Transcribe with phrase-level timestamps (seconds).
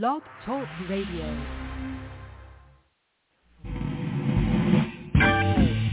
[0.00, 1.26] Blog Talk Radio.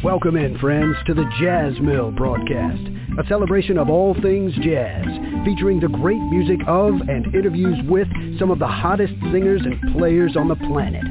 [0.01, 2.79] Welcome in, friends, to the Jazz Mill broadcast,
[3.19, 5.03] a celebration of all things jazz,
[5.43, 8.07] featuring the great music of and interviews with
[8.39, 11.03] some of the hottest singers and players on the planet.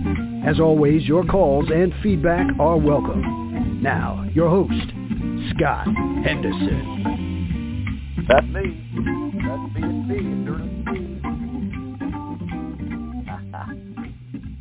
[0.48, 3.82] As always, your calls and feedback are welcome.
[3.82, 4.92] Now, your host,
[5.54, 5.86] Scott
[6.24, 7.04] Henderson.
[8.26, 8.80] That's me.
[9.44, 11.07] That's me and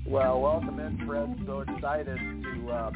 [0.07, 1.37] well, welcome in, friends.
[1.45, 2.91] So excited to uh,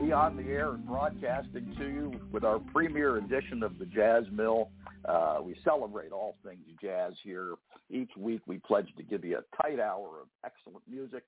[0.00, 4.24] be on the air and broadcasting to you with our premiere edition of the Jazz
[4.32, 4.70] Mill.
[5.04, 7.54] Uh, we celebrate all things jazz here.
[7.90, 11.22] Each week we pledge to give you a tight hour of excellent music,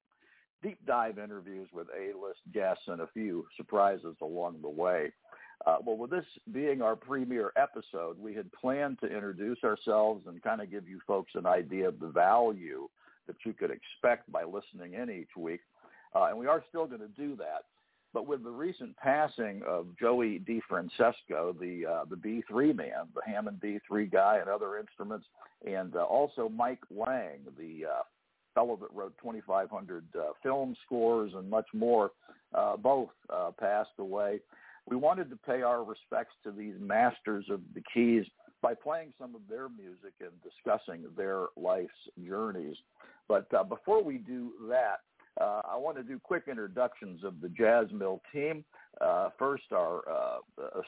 [0.62, 5.12] deep dive interviews with A-list guests, and a few surprises along the way.
[5.66, 10.42] Uh, well, with this being our premiere episode, we had planned to introduce ourselves and
[10.42, 12.88] kind of give you folks an idea of the value
[13.30, 15.60] that you could expect by listening in each week.
[16.14, 17.64] Uh, and we are still going to do that.
[18.12, 23.60] But with the recent passing of Joey DeFrancesco, the uh, the B3 man, the Hammond
[23.62, 25.26] B3 guy, and other instruments,
[25.64, 28.02] and uh, also Mike Lang, the uh,
[28.52, 32.10] fellow that wrote 2,500 uh, film scores and much more,
[32.52, 34.40] uh, both uh, passed away.
[34.86, 38.24] We wanted to pay our respects to these masters of the keys
[38.62, 41.90] by playing some of their music and discussing their life's
[42.26, 42.76] journeys.
[43.28, 45.00] But uh, before we do that,
[45.40, 48.64] uh, I want to do quick introductions of the Jazz Mill team.
[49.00, 50.80] Uh, first, our uh,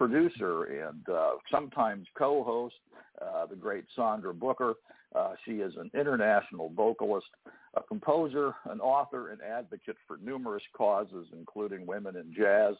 [0.00, 2.74] producer and uh, sometimes co-host,
[3.20, 4.74] uh, the great Sandra Booker.
[5.14, 7.26] Uh, she is an international vocalist,
[7.74, 12.76] a composer, an author, and advocate for numerous causes, including women in jazz.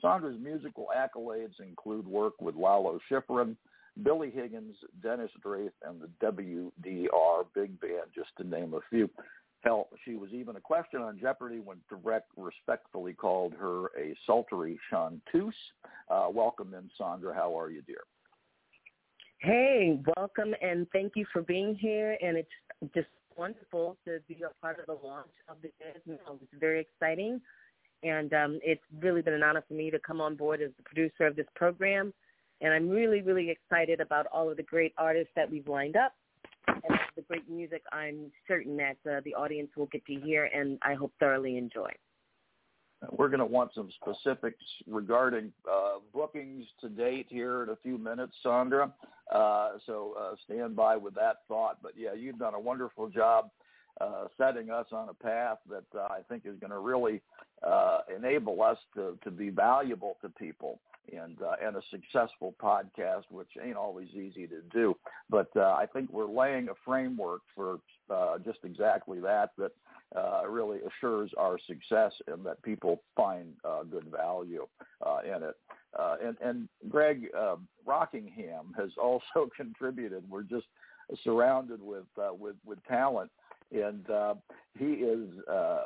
[0.00, 3.56] Sandra's musical accolades include work with Lalo Schifrin,
[4.02, 9.08] Billy Higgins, Dennis Dreith, and the WDR Big Band, just to name a few.
[9.62, 14.78] Hell, she was even a question on Jeopardy when Trebek respectfully called her a sultry
[14.90, 15.54] chanteuse.
[16.08, 17.34] Uh, welcome in, Sandra.
[17.34, 18.04] How are you, dear?
[19.40, 22.16] Hey, welcome, and thank you for being here.
[22.22, 25.70] And it's just wonderful to be a part of the launch of the
[26.06, 26.38] Mill.
[26.42, 27.40] It's very exciting,
[28.02, 30.82] and um, it's really been an honor for me to come on board as the
[30.82, 32.14] producer of this program.
[32.60, 36.12] And I'm really, really excited about all of the great artists that we've lined up
[36.68, 40.78] and the great music I'm certain that uh, the audience will get to hear and
[40.82, 41.90] I hope thoroughly enjoy.
[43.10, 47.96] We're going to want some specifics regarding uh, bookings to date here in a few
[47.96, 48.92] minutes, Sandra.
[49.32, 51.78] Uh, so uh, stand by with that thought.
[51.82, 53.50] But yeah, you've done a wonderful job
[54.00, 57.20] uh, setting us on a path that uh, I think is going to really
[57.66, 60.80] uh, enable us to, to be valuable to people
[61.12, 64.96] and uh, and a successful podcast, which ain't always easy to do.
[65.28, 67.78] But uh, I think we're laying a framework for
[68.44, 69.72] just exactly that that
[70.48, 73.54] really assures our success and that people find
[73.90, 74.66] good value
[75.24, 75.56] in it.
[76.22, 77.28] And, and Greg
[77.86, 80.24] Rockingham has also contributed.
[80.28, 80.66] We're just
[81.24, 82.04] surrounded with
[82.38, 83.30] with with talent,
[83.72, 84.34] and uh,
[84.78, 85.82] he is uh,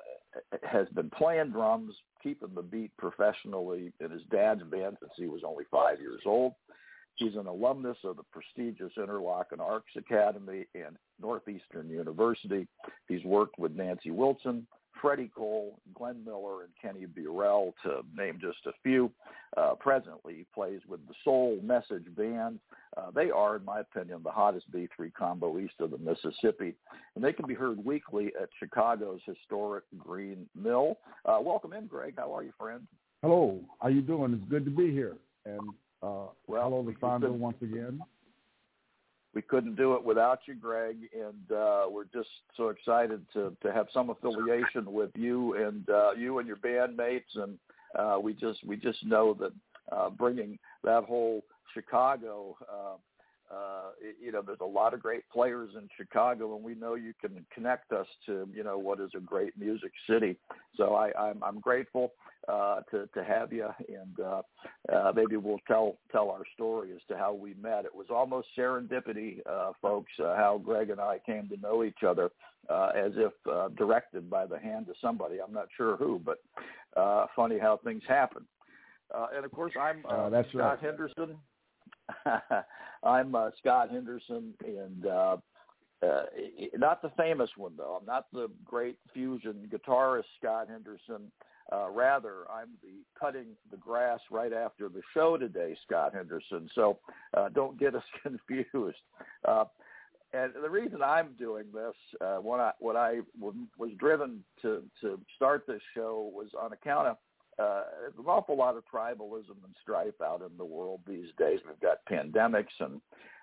[0.63, 5.43] has been playing drums, keeping the beat professionally in his dad's band since he was
[5.47, 6.55] only five years old.
[7.17, 12.67] He's an alumnus of the prestigious Interlochen Arts Academy and Northeastern University.
[13.07, 14.67] He's worked with Nancy Wilson,
[15.01, 19.11] Freddie Cole, Glenn Miller, and Kenny Burrell, to name just a few.
[19.57, 22.59] Uh, presently, plays with the Soul Message Band.
[22.97, 26.75] Uh, they are, in my opinion, the hottest B3 combo east of the Mississippi,
[27.15, 30.99] and they can be heard weekly at Chicago's historic Green Mill.
[31.25, 32.15] Uh, welcome in, Greg.
[32.17, 32.87] How are you, friend?
[33.23, 33.61] Hello.
[33.81, 34.35] How you doing?
[34.35, 35.17] It's good to be here.
[35.47, 35.61] And
[36.03, 38.01] uh, well, hello, once again
[39.35, 43.73] we couldn't do it without you, Greg, and uh, we're just so excited to to
[43.73, 47.59] have some affiliation with you and uh, you and your bandmates, and
[47.99, 49.53] uh, we just we just know that
[49.93, 52.57] uh, bringing that whole Chicago.
[52.63, 52.97] Uh,
[53.55, 57.13] uh, you know, there's a lot of great players in Chicago, and we know you
[57.21, 60.37] can connect us to, you know, what is a great music city.
[60.77, 62.13] So I, I'm, I'm grateful
[62.49, 64.43] uh, to to have you, and uh,
[64.95, 67.85] uh, maybe we'll tell tell our story as to how we met.
[67.85, 72.03] It was almost serendipity, uh, folks, uh, how Greg and I came to know each
[72.07, 72.31] other,
[72.69, 75.37] uh, as if uh, directed by the hand of somebody.
[75.41, 76.39] I'm not sure who, but
[76.97, 78.45] uh, funny how things happen.
[79.15, 80.79] Uh, and of course, I'm uh, uh, that's Scott right.
[80.81, 81.37] Henderson.
[83.03, 85.37] I'm uh, Scott Henderson, and uh,
[86.03, 86.23] uh,
[86.77, 87.99] not the famous one though.
[88.01, 91.31] I'm not the great fusion guitarist Scott Henderson.
[91.73, 96.69] Uh, rather, I'm the cutting the grass right after the show today, Scott Henderson.
[96.75, 96.99] So
[97.35, 98.99] uh, don't get us confused.
[99.47, 99.65] Uh,
[100.35, 105.21] and the reason I'm doing this, uh, what I what I was driven to to
[105.37, 107.17] start this show was on account of
[107.59, 107.83] uh,
[108.19, 111.61] an awful lot of tribalism and strife out in the world these days.
[111.67, 113.01] We've got pandemics and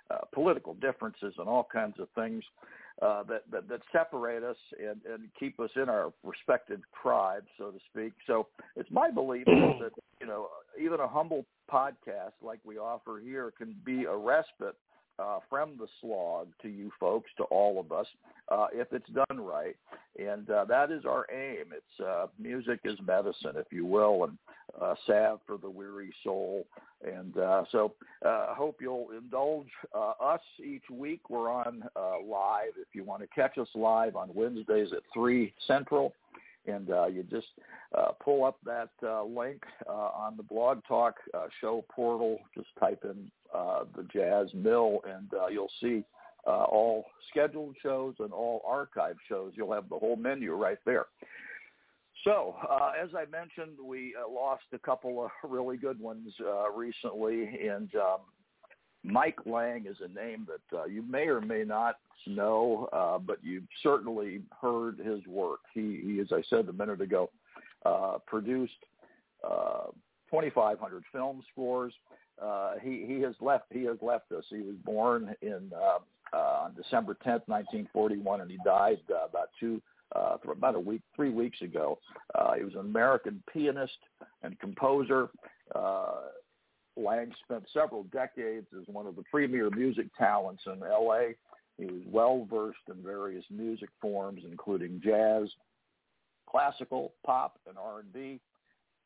[0.09, 2.43] uh, political differences and all kinds of things
[3.01, 7.71] uh, that, that that separate us and, and keep us in our respective tribes, so
[7.71, 8.13] to speak.
[8.27, 10.49] So it's my belief that you know
[10.79, 14.75] even a humble podcast like we offer here can be a respite
[15.21, 18.07] uh, from the slog to you folks, to all of us,
[18.49, 19.75] uh, if it's done right.
[20.19, 21.65] And uh, that is our aim.
[21.71, 24.37] It's uh, music is medicine, if you will, and
[24.81, 26.65] uh, salve for the weary soul.
[27.03, 27.93] And uh, so
[28.25, 31.29] uh, I hope you'll indulge uh, us each week.
[31.29, 32.73] We're on uh, live.
[32.77, 36.13] If you want to catch us live on Wednesdays at 3 Central,
[36.65, 37.47] and uh, you just
[37.97, 42.39] uh, pull up that uh, link uh, on the Blog Talk uh, show portal.
[42.55, 46.03] Just type in uh, the Jazz Mill, and you'll see
[46.45, 49.53] all scheduled shows and all archive shows.
[49.55, 51.05] You'll have the whole menu right there.
[52.23, 52.55] So,
[53.01, 56.31] as I mentioned, we lost a couple of really good ones
[56.75, 58.19] recently, and um,
[59.03, 63.37] Mike Lang is a name that uh, you may or may not know, uh, but
[63.43, 65.61] you've certainly heard his work.
[65.73, 67.29] He, he as I said a minute ago,
[67.85, 68.73] uh, produced
[69.43, 69.87] uh,
[70.29, 71.93] 2,500 film scores.
[72.41, 73.65] Uh, he, he has left.
[73.71, 74.43] He has left us.
[74.49, 79.81] He was born in uh, on December 10th, 1941, and he died about two
[80.15, 81.97] uh, about a week, three weeks ago.
[82.35, 83.97] Uh, he was an American pianist
[84.43, 85.29] and composer.
[85.73, 86.13] Uh,
[86.97, 91.33] Lang spent several decades as one of the premier music talents in LA.
[91.77, 95.49] He was well versed in various music forms, including jazz,
[96.49, 98.39] classical, pop, and R&B.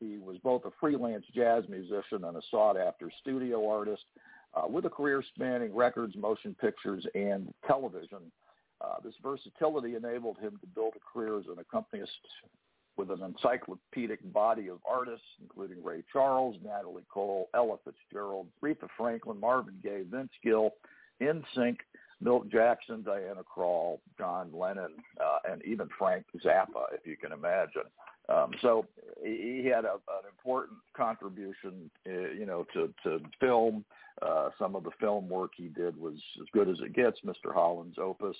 [0.00, 4.04] He was both a freelance jazz musician and a sought-after studio artist
[4.54, 8.30] uh, with a career spanning records, motion pictures, and television.
[8.80, 12.12] Uh, this versatility enabled him to build a career as an accompanist
[12.96, 19.38] with an encyclopedic body of artists, including Ray Charles, Natalie Cole, Ella Fitzgerald, Aretha Franklin,
[19.38, 20.70] Marvin Gaye, Vince Gill,
[21.20, 21.78] NSYNC,
[22.20, 27.82] Milt Jackson, Diana Krall, John Lennon, uh, and even Frank Zappa, if you can imagine.
[28.28, 28.86] Um, so
[29.22, 33.84] he, had a, an important contribution, uh, you know, to, to film.
[34.22, 37.18] Uh, some of the film work he did was as good as it gets.
[37.24, 37.52] Mr.
[37.52, 38.36] Holland's Opus,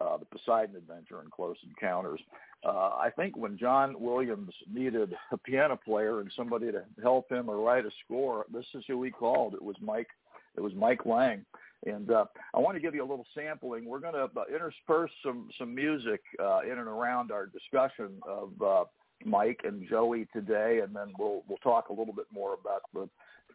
[0.00, 2.20] uh, The Poseidon Adventure, and Close Encounters.
[2.64, 7.48] Uh, I think when John Williams needed a piano player and somebody to help him
[7.48, 9.54] or write a score, this is who he called.
[9.54, 10.08] It was Mike.
[10.56, 11.44] It was Mike Lang.
[11.84, 13.84] And uh, I want to give you a little sampling.
[13.84, 18.50] We're going to uh, intersperse some some music uh, in and around our discussion of
[18.62, 18.84] uh,
[19.24, 23.08] Mike and Joey today, and then we'll we'll talk a little bit more about the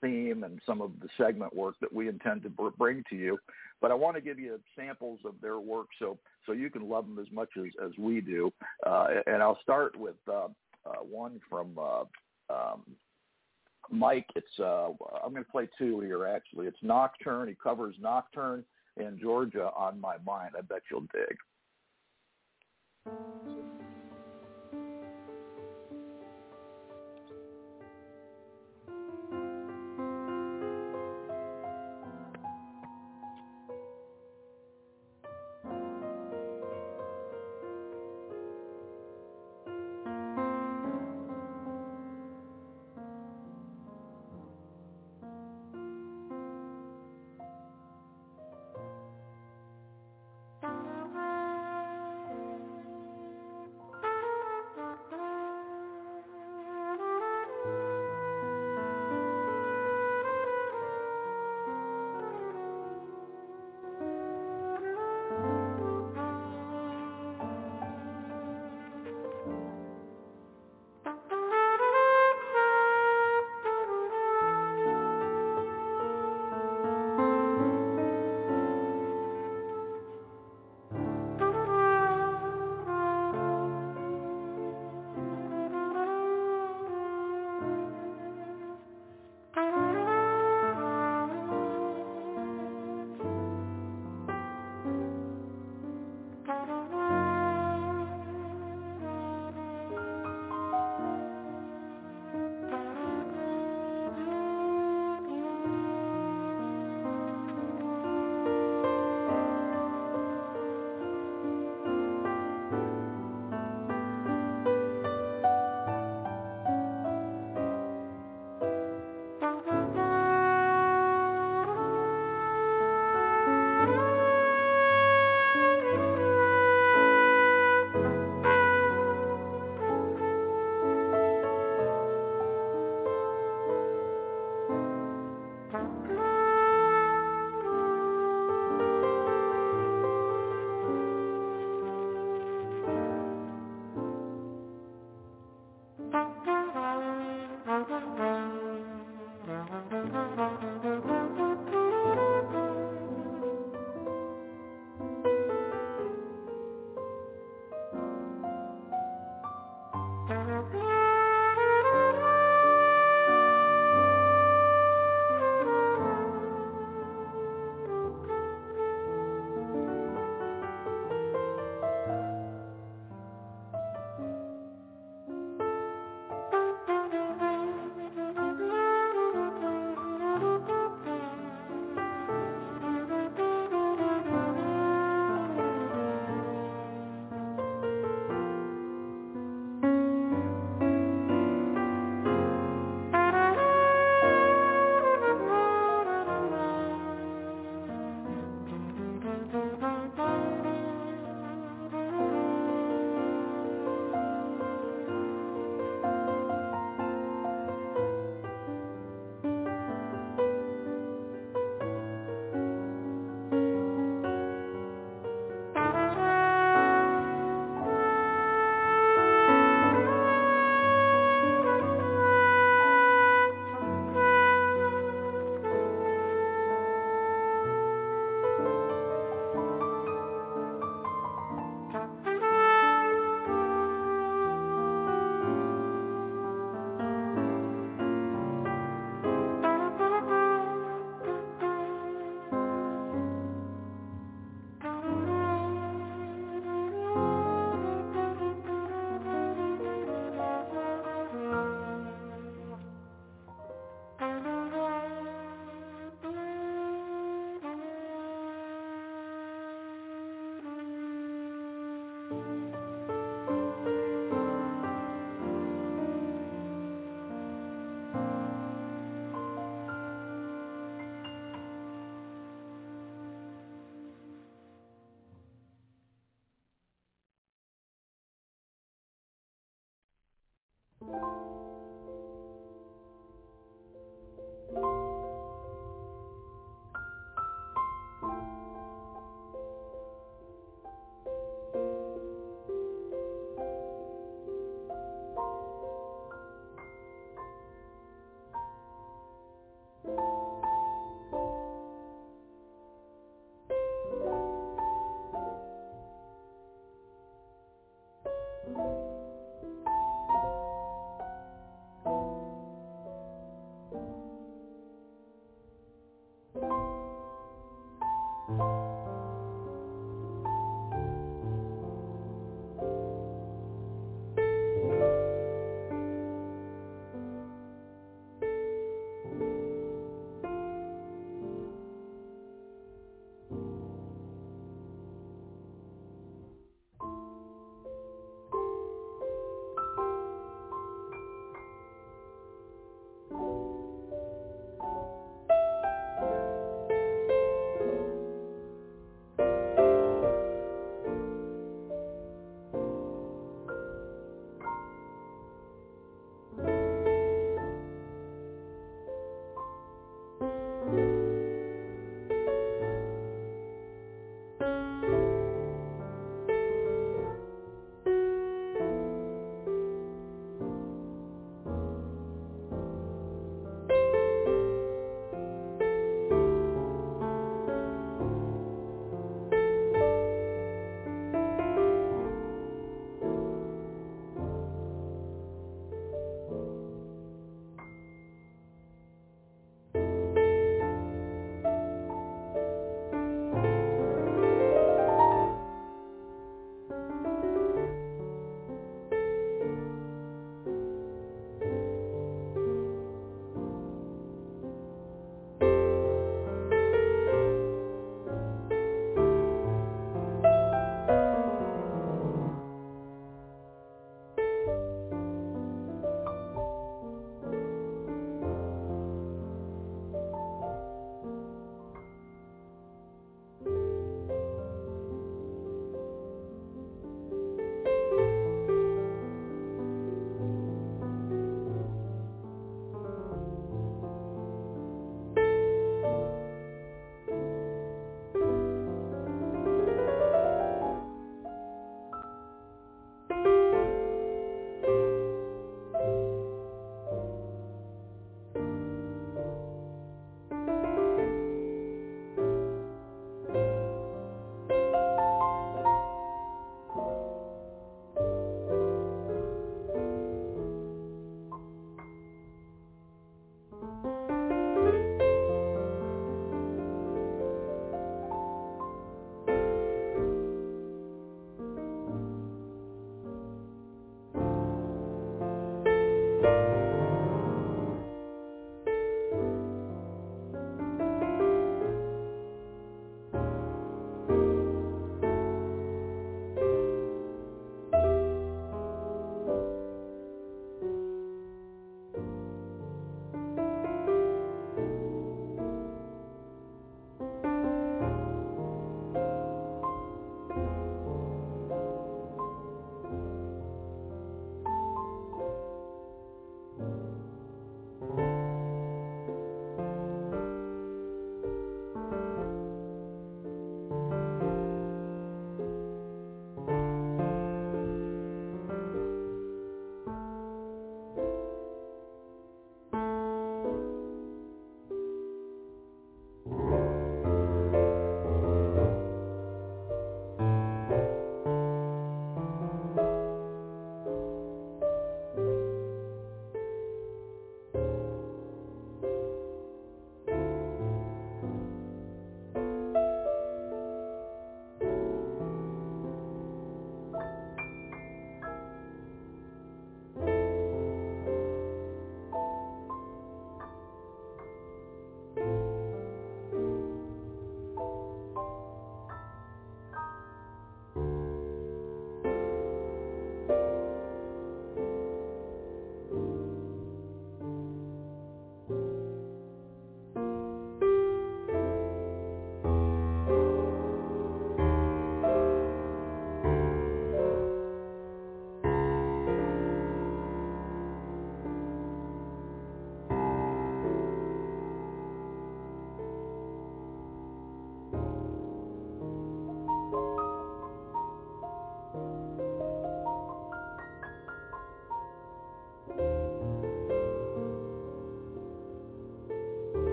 [0.00, 3.38] theme and some of the segment work that we intend to bring to you.
[3.80, 7.06] But I want to give you samples of their work so so you can love
[7.06, 8.52] them as much as as we do.
[8.86, 10.48] Uh, and I'll start with uh,
[10.86, 12.04] uh, one from uh,
[12.50, 12.82] um,
[13.90, 14.26] Mike.
[14.34, 14.88] It's uh,
[15.24, 16.66] I'm going to play two here actually.
[16.66, 17.48] It's Nocturne.
[17.48, 18.64] He covers Nocturne
[18.96, 20.54] and Georgia on my mind.
[20.56, 21.38] I bet you'll dig.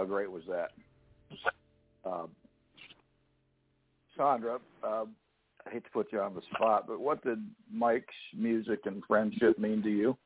[0.00, 0.70] How great was that?
[2.06, 2.30] Um,
[4.16, 5.04] Sandra, uh,
[5.66, 7.38] I hate to put you on the spot, but what did
[7.70, 10.16] Mike's music and friendship mean to you?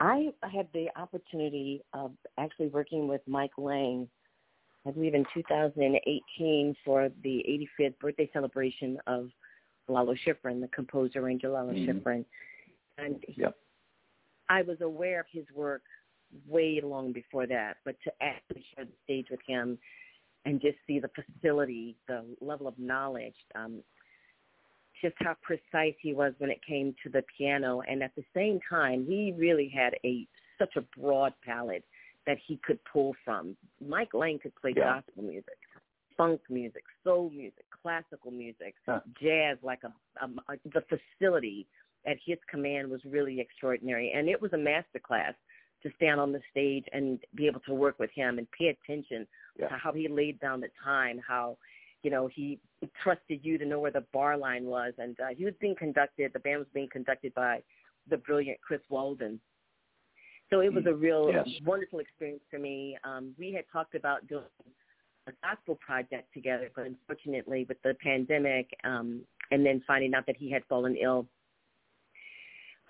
[0.00, 4.08] I had the opportunity of actually working with Mike Lang,
[4.84, 9.30] I believe in 2018 for the 85th birthday celebration of
[9.86, 11.90] Lalo Schifrin, the composer Ranger Lalo mm-hmm.
[11.96, 12.24] Schifrin.
[12.96, 13.56] And he, yep.
[14.48, 15.82] I was aware of his work
[16.46, 19.78] way long before that, but to actually share the stage with him
[20.44, 23.82] and just see the facility, the level of knowledge, um,
[25.02, 27.82] just how precise he was when it came to the piano.
[27.88, 30.26] And at the same time, he really had a
[30.58, 31.84] such a broad palette
[32.26, 33.56] that he could pull from.
[33.86, 35.00] Mike Lang could play yeah.
[35.00, 35.56] gospel music,
[36.16, 39.00] funk music, soul music, classical music, huh.
[39.22, 41.66] jazz, like a, a, a the facility
[42.06, 44.12] at his command was really extraordinary.
[44.14, 45.34] And it was a master class
[45.82, 49.26] to stand on the stage and be able to work with him and pay attention
[49.58, 49.68] yeah.
[49.68, 51.56] to how he laid down the time, how
[52.02, 52.58] you know he
[53.02, 56.32] trusted you to know where the bar line was, and uh, he was being conducted.
[56.32, 57.62] The band was being conducted by
[58.08, 59.40] the brilliant Chris Walden.
[60.50, 61.46] So it was a real yes.
[61.64, 62.96] wonderful experience for me.
[63.04, 64.44] Um, we had talked about doing
[65.26, 70.36] a gospel project together, but unfortunately, with the pandemic um, and then finding out that
[70.38, 71.26] he had fallen ill,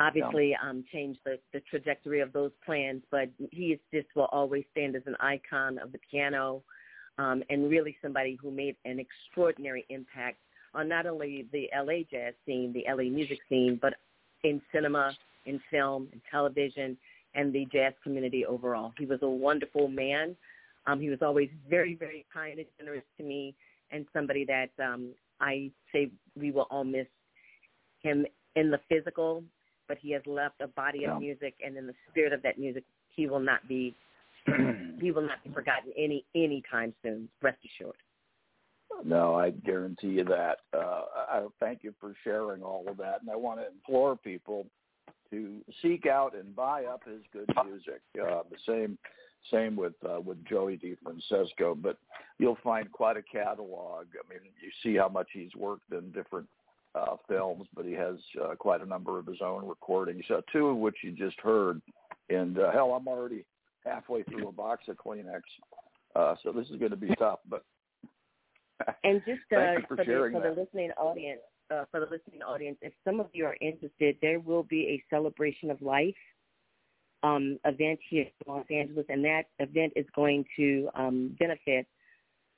[0.01, 3.03] obviously um, changed the, the trajectory of those plans.
[3.11, 6.63] But he is just will always stand as an icon of the piano
[7.19, 10.39] um, and really somebody who made an extraordinary impact
[10.75, 13.95] on not only the LA jazz scene, the LA music scene, but
[14.45, 16.97] in cinema, in film, in television,
[17.35, 18.93] and the jazz community overall.
[18.99, 20.37] He was a wonderful man.
[20.87, 23.55] Um, he was always very, very kind and generous to me,
[23.91, 27.07] and somebody that um, I say we will all miss
[28.03, 29.43] him in the physical
[29.88, 32.85] but he has left a body of music, and in the spirit of that music,
[33.16, 33.94] he will not be
[35.01, 37.29] he will not be forgotten any any time soon.
[37.42, 37.96] Rest assured.
[39.05, 40.59] No, I guarantee you that.
[40.72, 44.66] Uh, I thank you for sharing all of that, and I want to implore people
[45.31, 48.01] to seek out and buy up his good music.
[48.20, 48.98] Uh, the same
[49.53, 51.98] same with uh, with Joey DeFrancesco, but
[52.38, 54.07] you'll find quite a catalog.
[54.12, 56.48] I mean, you see how much he's worked in different
[56.94, 60.68] uh, films, but he has uh, quite a number of his own recordings, uh, two
[60.68, 61.81] of which you just heard.
[62.31, 63.44] And uh, hell, I'm already
[63.85, 65.42] halfway through a box of Kleenex,
[66.16, 67.40] uh, so this is going to be tough.
[67.48, 67.64] But
[69.05, 72.79] and just uh, for, for, the, for the listening audience, uh, for the listening audience,
[72.83, 76.14] if some of you are interested, there will be a celebration of life
[77.22, 81.87] um, event here in Los Angeles, and that event is going to um, benefit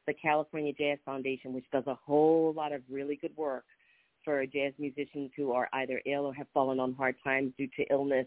[0.07, 3.65] the California Jazz Foundation, which does a whole lot of really good work
[4.25, 7.85] for jazz musicians who are either ill or have fallen on hard times due to
[7.91, 8.27] illness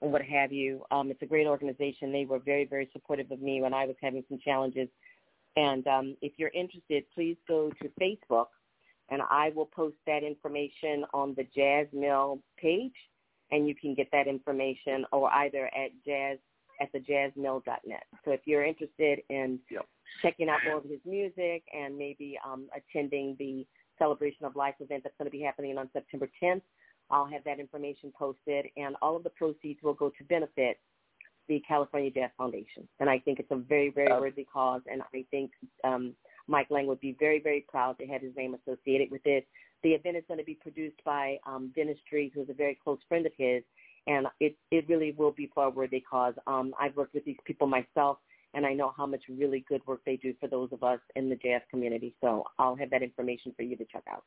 [0.00, 0.82] or what have you.
[0.90, 2.12] Um, it's a great organization.
[2.12, 4.88] They were very, very supportive of me when I was having some challenges.
[5.56, 8.46] And um, if you're interested, please go to Facebook,
[9.10, 12.94] and I will post that information on the Jazz Mill page,
[13.50, 16.38] and you can get that information or either at jazz
[16.80, 18.02] at the jazzmill.net.
[18.24, 19.86] So if you're interested in yep.
[20.22, 23.66] checking out more of his music and maybe um, attending the
[23.98, 26.62] celebration of life event that's going to be happening on September 10th.
[27.10, 30.78] I'll have that information posted, and all of the proceeds will go to benefit
[31.48, 32.88] the California Jazz Foundation.
[33.00, 35.50] And I think it's a very, very worthy cause, and I think
[35.84, 36.14] um,
[36.48, 39.46] Mike Lang would be very, very proud to have his name associated with it.
[39.82, 42.98] The event is going to be produced by um, Dennis Dreith, who's a very close
[43.08, 43.62] friend of his,
[44.06, 46.34] and it, it really will be for a worthy cause.
[46.46, 48.18] Um, I've worked with these people myself
[48.54, 51.28] and I know how much really good work they do for those of us in
[51.28, 52.14] the jazz community.
[52.20, 54.24] So I'll have that information for you to check out.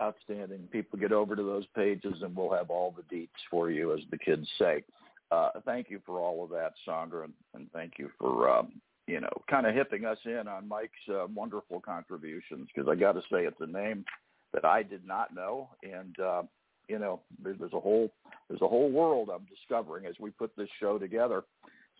[0.00, 0.68] Outstanding.
[0.70, 4.00] People get over to those pages and we'll have all the deets for you, as
[4.10, 4.84] the kids say.
[5.30, 8.72] Uh, thank you for all of that, Sandra, and, and thank you for um,
[9.08, 13.12] you know kind of hipping us in on Mike's uh, wonderful contributions because I got
[13.12, 14.04] to say it's a name
[14.52, 16.42] that I did not know, and uh,
[16.88, 18.12] you know there's, there's a whole
[18.48, 21.42] there's a whole world I'm discovering as we put this show together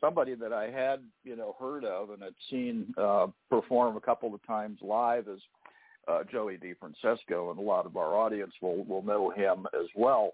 [0.01, 4.35] somebody that I had, you know, heard of and had seen uh, perform a couple
[4.35, 5.41] of times live is
[6.09, 10.33] uh, Joey DeFrancesco, and a lot of our audience will will know him as well.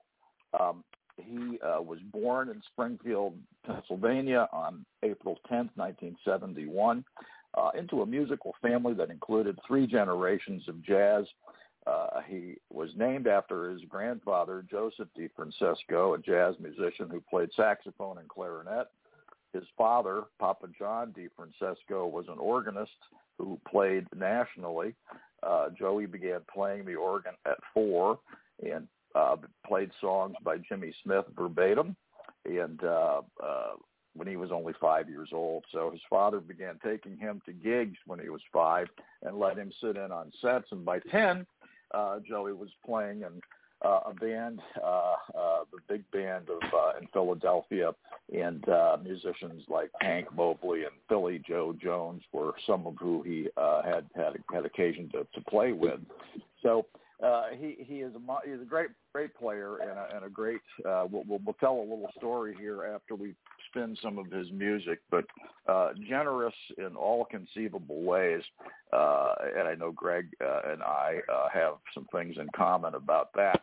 [0.59, 0.85] Um,
[1.17, 3.35] he uh, was born in Springfield,
[3.67, 7.05] Pennsylvania, on April 10th, 1971,
[7.55, 11.25] uh, into a musical family that included three generations of jazz.
[11.87, 18.19] Uh, he was named after his grandfather, Joseph DeFrancesco, a jazz musician who played saxophone
[18.19, 18.87] and clarinet.
[19.53, 22.91] His father, Papa John DeFrancesco, was an organist
[23.39, 24.95] who played nationally.
[25.43, 28.19] Uh, Joey began playing the organ at four
[28.65, 29.37] and uh,
[29.67, 31.97] played songs by Jimmy Smith verbatim.
[32.45, 33.73] And uh, uh,
[34.15, 35.65] when he was only five years old.
[35.73, 38.89] So his father began taking him to gigs when he was five
[39.23, 40.67] and let him sit in on sets.
[40.71, 41.47] And by 10,
[41.95, 43.41] uh, Joey was playing in
[43.85, 47.93] uh, a band, uh, uh, the big band of uh, in Philadelphia,
[48.33, 53.49] and uh, musicians like Hank Mobley and Philly Joe Jones were some of who he
[53.57, 56.01] uh, had had had occasion to, to play with.
[56.63, 56.87] So
[57.23, 60.61] uh, he he is a he's a great great player and a, and a great.
[60.85, 63.35] Uh, we'll, we'll tell a little story here after we
[63.69, 65.25] spin some of his music, but
[65.69, 68.43] uh, generous in all conceivable ways.
[68.93, 73.33] Uh, and I know Greg uh, and I uh, have some things in common about
[73.35, 73.63] that.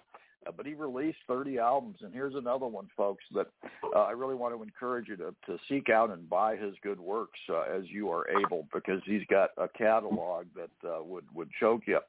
[0.56, 3.48] But he released 30 albums, and here's another one, folks, that
[3.96, 7.00] uh, I really want to encourage you to, to seek out and buy his good
[7.00, 11.50] works uh, as you are able, because he's got a catalog that uh, would would
[11.60, 12.00] choke you.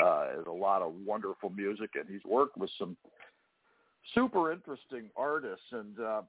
[0.00, 2.96] Uh, a lot of wonderful music, and he's worked with some
[4.14, 6.22] super interesting artists, and uh,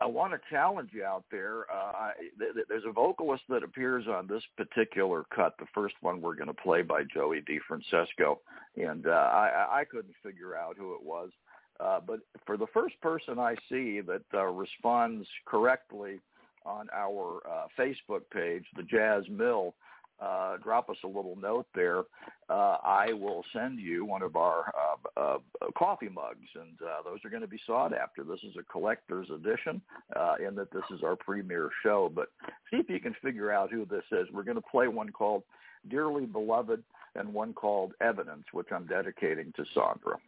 [0.00, 1.64] I want to challenge you out there.
[1.72, 6.20] Uh, I, th- there's a vocalist that appears on this particular cut, the first one
[6.20, 8.38] we're going to play by Joey DeFrancesco,
[8.76, 11.30] and uh, I, I couldn't figure out who it was.
[11.80, 16.20] Uh, but for the first person I see that uh, responds correctly
[16.64, 19.74] on our uh, Facebook page, the Jazz Mill,
[20.20, 22.00] uh, drop us a little note there.
[22.50, 24.72] Uh, I will send you one of our
[25.16, 25.38] uh, uh,
[25.76, 28.24] coffee mugs, and uh, those are going to be sought after.
[28.24, 29.80] This is a collector's edition
[30.16, 32.10] uh, in that this is our premiere show.
[32.12, 32.30] But
[32.70, 34.26] see if you can figure out who this is.
[34.32, 35.42] We're going to play one called
[35.88, 36.82] Dearly Beloved
[37.14, 40.18] and one called Evidence, which I'm dedicating to Sandra.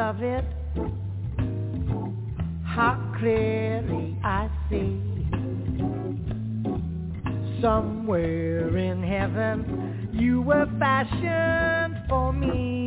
[0.00, 0.44] Dearly beloved,
[2.64, 4.98] how clearly I see
[7.60, 12.79] somewhere in heaven you were fashioned for me.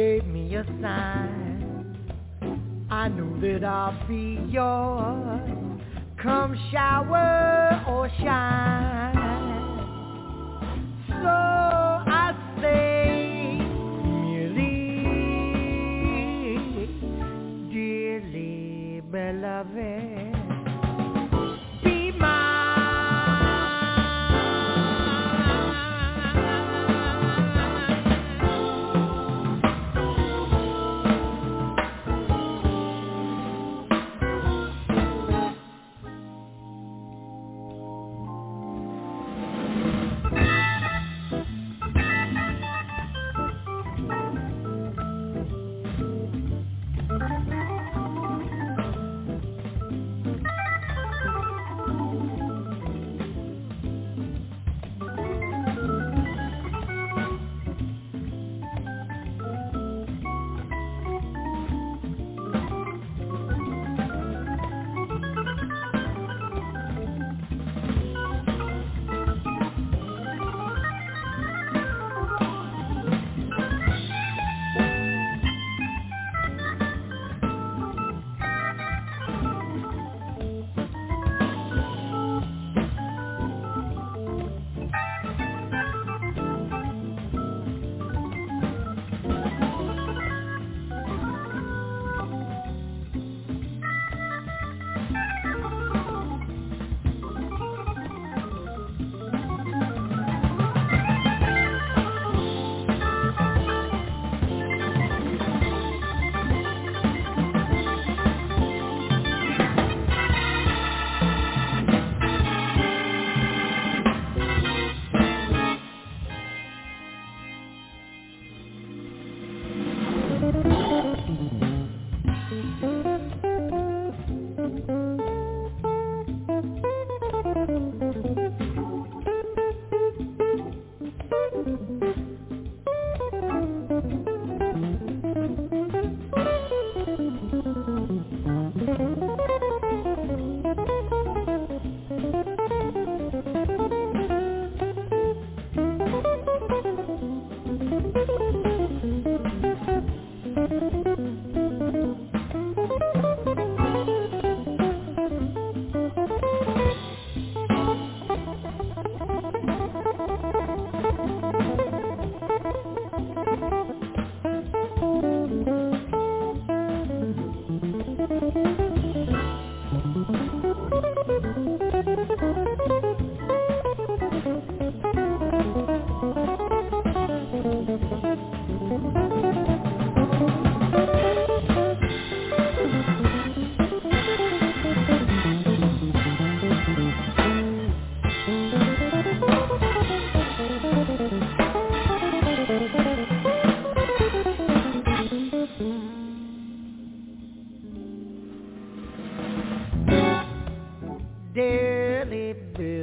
[0.00, 1.94] Gave me a sign.
[2.90, 5.50] I knew that I'll be yours,
[6.22, 9.09] come shower or shine.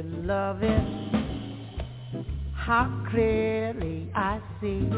[0.08, 0.82] love it,
[2.54, 4.88] how clearly I see.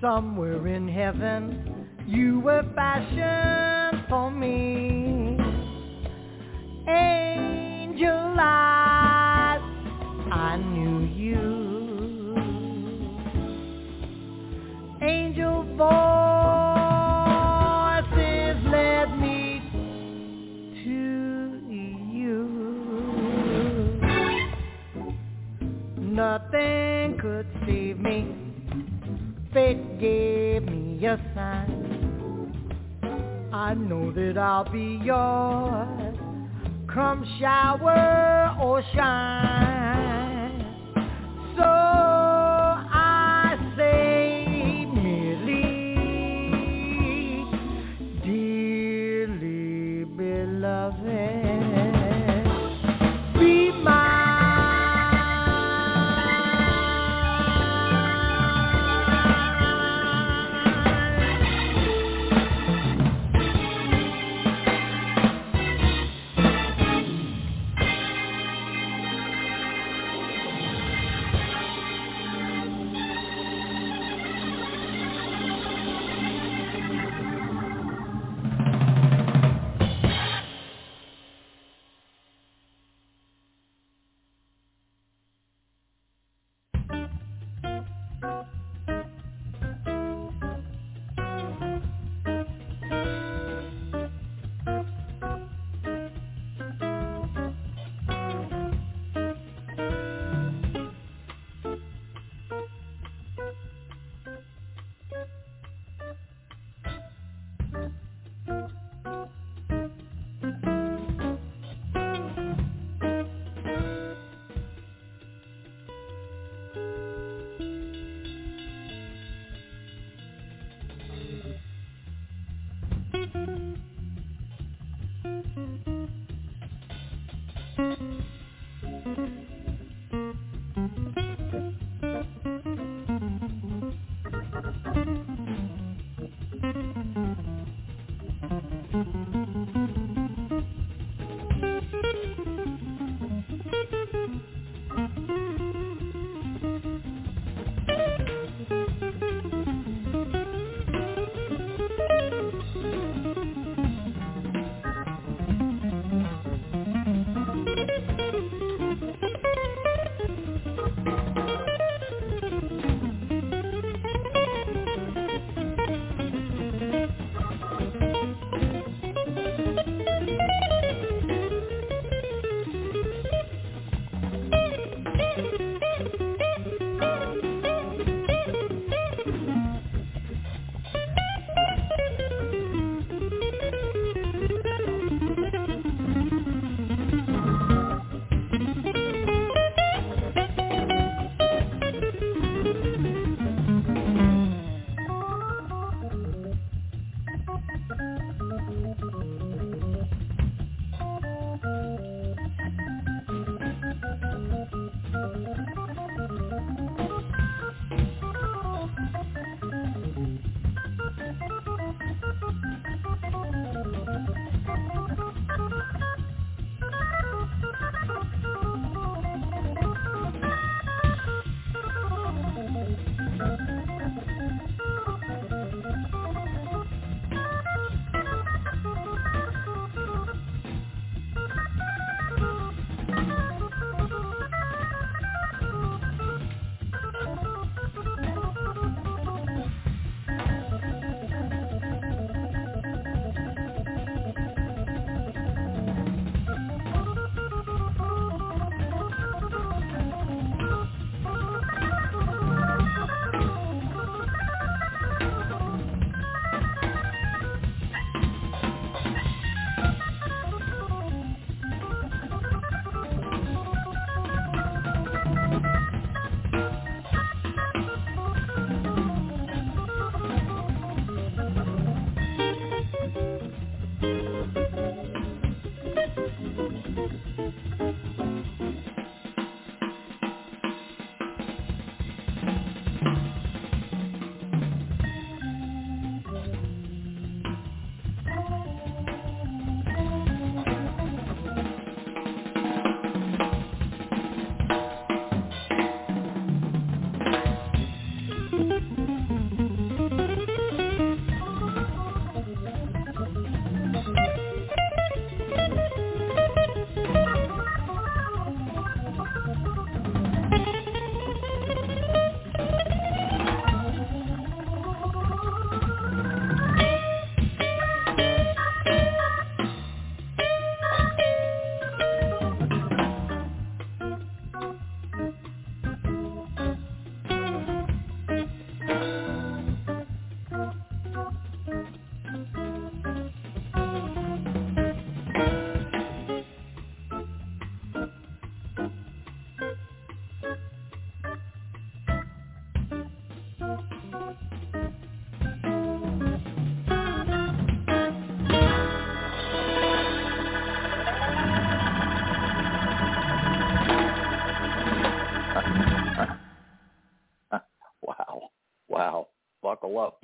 [0.00, 5.38] Somewhere in heaven, you were fashioned for me.
[6.88, 9.60] Angel eyes,
[10.32, 12.36] I knew you.
[15.00, 16.11] Angel voice.
[26.32, 28.34] nothing could save me.
[29.52, 31.70] Fate gave me a sign.
[33.52, 36.16] I know that I'll be yours.
[36.88, 39.81] Come shower or shine.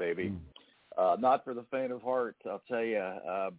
[0.08, 0.30] Baby.
[0.30, 0.38] Mm.
[0.96, 2.98] Uh, not for the faint of heart, I'll tell you.
[2.98, 3.50] Uh,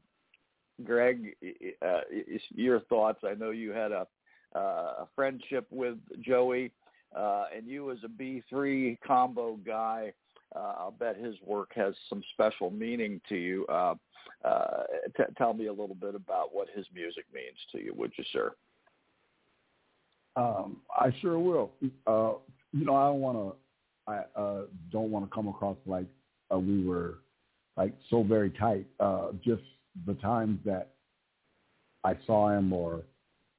[0.84, 1.36] Greg,
[1.82, 2.02] uh,
[2.50, 3.20] your thoughts.
[3.24, 4.08] I know you had a,
[4.56, 6.72] uh, a friendship with Joey,
[7.16, 10.14] uh, and you as a B3 combo guy,
[10.56, 13.66] uh, I'll bet his work has some special meaning to you.
[13.68, 13.96] Uh,
[14.44, 14.84] uh,
[15.16, 18.24] t- tell me a little bit about what his music means to you, would you,
[18.32, 18.54] sir?
[20.36, 21.72] Um, I sure will.
[22.08, 22.34] Uh,
[22.72, 23.56] you know, I don't want to.
[24.12, 26.06] I uh, don't want to come across like
[26.54, 27.20] uh, we were
[27.78, 28.86] like so very tight.
[29.00, 29.64] Uh, just
[30.06, 30.92] the times that
[32.04, 33.04] I saw him or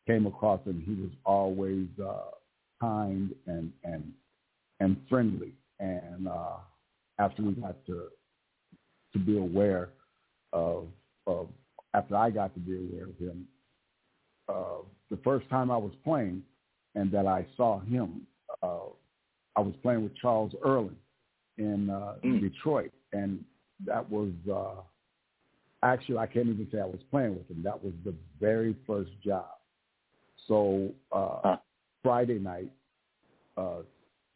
[0.07, 2.30] came across him, he was always uh,
[2.80, 4.12] kind and and
[4.80, 5.53] and friendly.
[5.78, 6.57] And uh,
[7.18, 8.09] after we got to
[9.12, 9.91] to be aware
[10.53, 10.88] of
[11.26, 11.49] of
[11.95, 13.47] after I got to be aware of him,
[14.49, 16.43] uh, the first time I was playing
[16.95, 18.26] and that I saw him,
[18.62, 18.91] uh,
[19.57, 20.97] I was playing with Charles Earland
[21.59, 22.40] in uh, mm.
[22.40, 23.44] Detroit, and
[23.86, 24.80] that was uh,
[25.82, 27.62] actually I can't even say I was playing with him.
[27.62, 29.46] That was the very first job.
[30.48, 31.57] So uh, huh.
[32.03, 32.72] Friday night,
[33.57, 33.82] uh,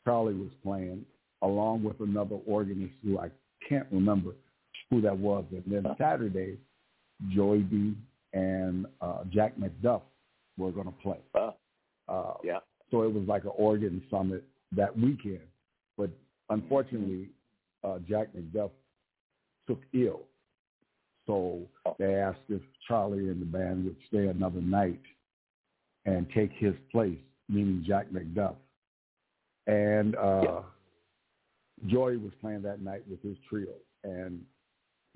[0.04, 1.04] Charlie was playing
[1.42, 3.30] along with another organist who I
[3.68, 4.32] can't remember
[4.90, 5.44] who that was.
[5.50, 5.94] And then huh.
[5.98, 6.58] Saturday,
[7.34, 7.94] Joey D
[8.32, 10.02] and uh, Jack McDuff
[10.58, 11.18] were going to play.
[11.34, 11.52] Uh,
[12.08, 12.58] uh, yeah.
[12.90, 14.44] So it was like an organ summit
[14.76, 15.40] that weekend.
[15.96, 16.10] But
[16.50, 17.28] unfortunately,
[17.82, 18.70] uh, Jack McDuff
[19.66, 20.22] took ill.
[21.26, 21.60] So
[21.98, 25.00] they asked if Charlie and the band would stay another night
[26.04, 27.18] and take his place,
[27.48, 28.56] meaning Jack McDuff.
[29.66, 30.60] And uh, yeah.
[31.86, 33.72] Joey was playing that night with his trio.
[34.02, 34.42] And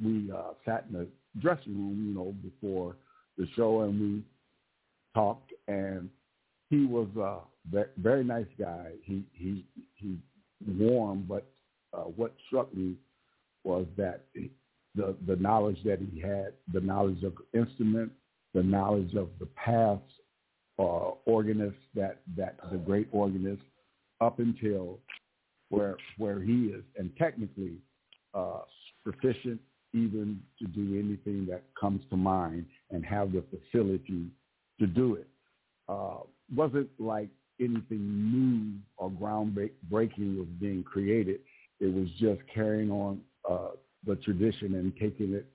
[0.03, 1.09] we uh, sat in the
[1.41, 2.97] dressing room, you know, before
[3.37, 4.22] the show, and we
[5.14, 5.53] talked.
[5.66, 6.09] And
[6.70, 7.41] he was a
[7.99, 8.93] very nice guy.
[9.03, 9.64] He he
[9.97, 10.18] he
[10.67, 11.47] warm, but
[11.93, 12.95] uh, what struck me
[13.65, 14.25] was that
[14.95, 18.11] the the knowledge that he had, the knowledge of instrument,
[18.55, 20.03] the knowledge of the past
[20.79, 23.63] uh, organist that that the great organist
[24.21, 24.99] up until
[25.71, 27.77] where where he is, and technically
[28.35, 28.61] uh,
[29.05, 29.61] proficient
[29.95, 34.27] even to do anything that comes to mind and have the facility
[34.79, 35.27] to do it.
[35.89, 36.19] Uh,
[36.55, 37.29] wasn't like
[37.61, 41.41] anything new or groundbreaking was being created.
[41.81, 43.71] It was just carrying on uh,
[44.07, 45.47] the tradition and taking it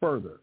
[0.00, 0.40] further.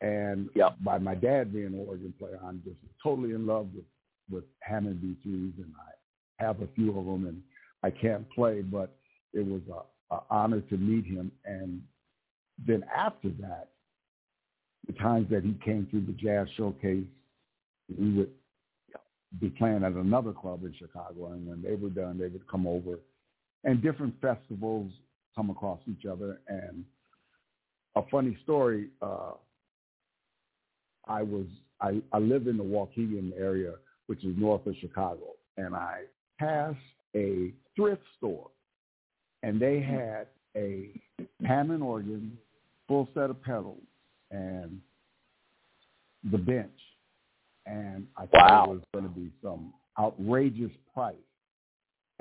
[0.00, 0.76] And yep.
[0.84, 3.84] by my dad being an organ player, I'm just totally in love with
[4.30, 7.42] with Hammond B3s, and I have a few of them, and
[7.82, 8.96] I can't play, but
[9.32, 11.30] it was a, a honor to meet him.
[11.44, 11.82] And
[12.66, 13.68] then after that,
[14.86, 17.04] the times that he came through the jazz showcase,
[17.98, 18.30] we would
[19.40, 22.66] be playing at another club in Chicago, and when they were done, they would come
[22.66, 22.98] over,
[23.64, 24.92] and different festivals
[25.34, 26.40] come across each other.
[26.48, 26.84] And
[27.96, 29.32] a funny story, uh,
[31.06, 31.46] I was
[31.80, 33.72] I, I lived in the Waukegan area,
[34.06, 36.02] which is north of Chicago, and I
[36.38, 36.78] passed
[37.14, 38.50] a thrift store,
[39.42, 40.90] and they had a
[41.44, 42.38] Hammond organ,
[42.86, 43.82] full set of pedals,
[44.30, 44.80] and
[46.30, 46.70] the bench
[47.66, 51.14] and I thought it was going to be some outrageous price.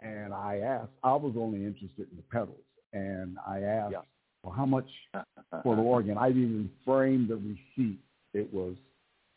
[0.01, 2.63] And I asked, I was only interested in the pedals,
[2.93, 4.01] and I asked, yeah.
[4.43, 4.87] well, how much
[5.63, 6.17] for the organ?
[6.17, 7.99] I even framed the receipt.
[8.33, 8.75] It was,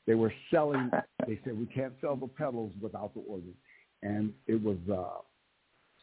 [0.06, 0.90] they were selling,
[1.26, 3.54] they said, we can't sell the pedals without the organ.
[4.02, 5.20] And it was uh,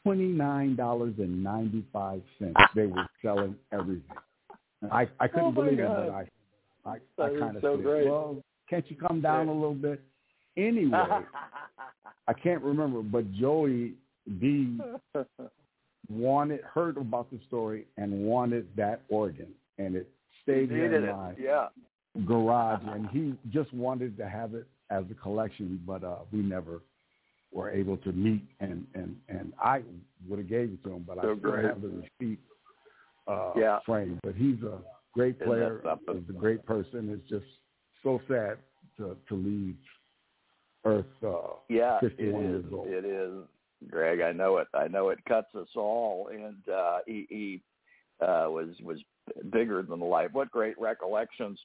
[0.07, 2.21] $29.95.
[2.75, 4.03] They were selling everything.
[4.81, 6.05] And I, I couldn't oh believe God.
[6.05, 6.11] it,
[6.83, 8.07] but I, I, I kind of so said, great.
[8.07, 10.01] well, can't you come down a little bit?
[10.57, 10.97] Anyway,
[12.27, 13.93] I can't remember, but Joey
[14.39, 14.79] D
[16.09, 20.09] wanted heard about the story and wanted that organ, and it
[20.43, 21.67] stayed in my yeah.
[22.25, 26.81] garage, and he just wanted to have it as a collection, but uh, we never
[27.51, 29.81] were able to meet, and and and I
[30.27, 31.65] would have gave it to him, but so I still great.
[31.65, 32.39] have the receipt
[33.27, 33.79] uh, yeah.
[33.85, 34.19] frame.
[34.23, 34.79] But he's a
[35.13, 37.09] great player, he's a great person.
[37.09, 37.45] It's just
[38.03, 38.57] so sad
[38.97, 39.77] to to leave
[40.85, 41.05] Earth.
[41.25, 42.65] Uh, yeah, it is.
[42.71, 43.43] It is,
[43.89, 44.21] Greg.
[44.21, 44.67] I know it.
[44.73, 47.61] I know it cuts us all, and uh, he, he
[48.21, 48.99] uh, was was
[49.51, 50.29] bigger than life.
[50.33, 51.59] What great recollections!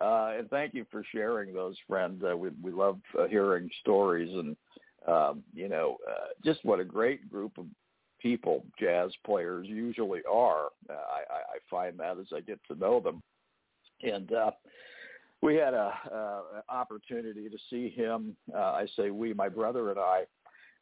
[0.00, 2.22] Uh, and thank you for sharing those, friends.
[2.28, 4.56] Uh, we we love uh, hearing stories, and
[5.06, 7.66] um, you know, uh, just what a great group of
[8.20, 10.66] people jazz players usually are.
[10.90, 13.22] Uh, I, I find that as I get to know them,
[14.02, 14.50] and uh,
[15.42, 18.36] we had a, uh, opportunity to see him.
[18.54, 20.24] Uh, I say we, my brother and I,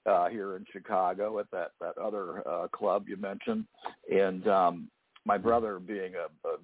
[0.07, 3.65] uh, here in Chicago at that that other uh, club you mentioned,
[4.11, 4.89] and um,
[5.25, 6.57] my brother, being a, a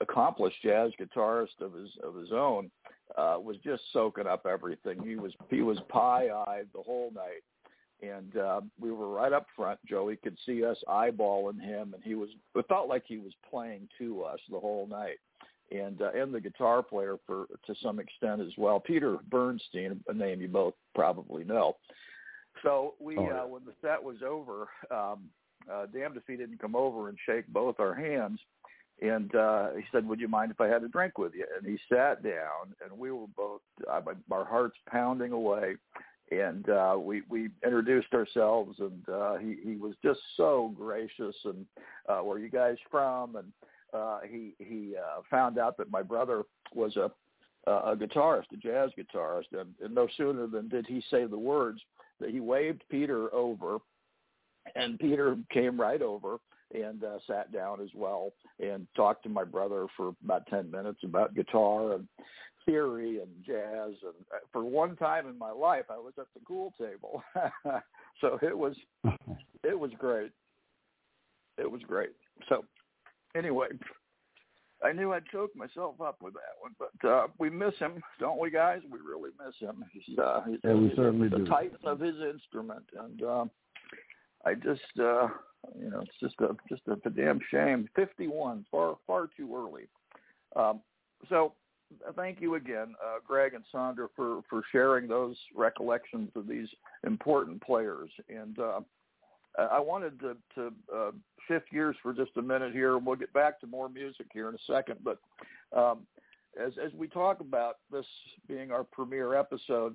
[0.00, 2.70] accomplished jazz guitarist of his of his own,
[3.18, 5.02] uh, was just soaking up everything.
[5.02, 7.42] He was he was pie eyed the whole night,
[8.02, 9.78] and uh, we were right up front.
[9.86, 13.88] Joey could see us eyeballing him, and he was it felt like he was playing
[13.98, 15.18] to us the whole night.
[15.70, 20.12] And uh, and the guitar player for to some extent as well, Peter Bernstein, a
[20.14, 21.76] name you both probably know.
[22.62, 23.42] So we oh, yeah.
[23.42, 25.28] uh, when the set was over, um,
[25.72, 28.40] uh, damned if he didn't come over and shake both our hands
[29.02, 31.66] and uh, he said, "Would you mind if I had a drink with you?" And
[31.66, 34.00] he sat down, and we were both uh,
[34.30, 35.76] our hearts pounding away,
[36.30, 41.64] and uh, we we introduced ourselves, and uh, he he was just so gracious, and
[42.08, 43.36] uh, where are you guys from?
[43.36, 43.52] And
[43.92, 46.42] uh, he he uh, found out that my brother
[46.74, 47.10] was a
[47.66, 51.80] a guitarist, a jazz guitarist, and, and no sooner than did he say the words
[52.18, 53.78] that he waved Peter over,
[54.74, 56.38] and Peter came right over
[56.74, 61.00] and uh, sat down as well and talked to my brother for about 10 minutes
[61.04, 62.06] about guitar and
[62.64, 66.40] theory and jazz and uh, for one time in my life I was at the
[66.46, 67.22] cool table.
[68.20, 68.76] so it was
[69.64, 70.30] it was great.
[71.58, 72.10] It was great.
[72.48, 72.64] So
[73.36, 73.68] anyway,
[74.82, 78.40] I knew I'd choke myself up with that one, but uh, we miss him, don't
[78.40, 78.80] we, guys?
[78.90, 79.84] We really miss him.
[79.92, 81.44] He's, uh, he's, yeah, we he's, certainly he's do.
[81.44, 83.44] the titan of his instrument, and uh,
[84.44, 85.28] I just uh,
[85.78, 87.88] you know, it's just a just a, a damn shame.
[87.94, 89.88] Fifty one, far far too early.
[90.56, 90.80] Um,
[91.28, 91.52] so
[92.16, 96.68] thank you again, uh, Greg and Sandra, for for sharing those recollections of these
[97.06, 98.10] important players.
[98.28, 98.80] And uh,
[99.58, 101.10] I wanted to, to uh,
[101.48, 102.96] shift gears for just a minute here.
[102.96, 105.18] and We'll get back to more music here in a second, but
[105.76, 106.06] um,
[106.60, 108.06] as as we talk about this
[108.48, 109.94] being our premiere episode,